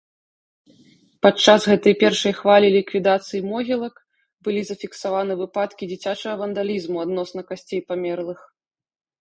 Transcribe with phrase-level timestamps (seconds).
[1.25, 3.95] Падчас гэтай першай хвалі ліквідацыі могілак
[4.47, 8.39] былі зафіксаваны выпадкі дзіцячага вандалізму адносна касцей памерлых.